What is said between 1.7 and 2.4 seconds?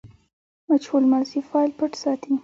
پټ ساتي.